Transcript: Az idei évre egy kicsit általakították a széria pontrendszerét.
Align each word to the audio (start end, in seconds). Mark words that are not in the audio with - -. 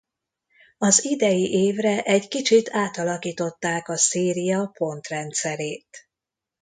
Az 0.77 1.05
idei 1.05 1.51
évre 1.51 2.01
egy 2.03 2.27
kicsit 2.27 2.69
általakították 2.71 3.89
a 3.89 3.97
széria 3.97 4.65
pontrendszerét. 4.73 6.07